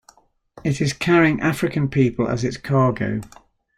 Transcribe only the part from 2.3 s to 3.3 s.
its cargo.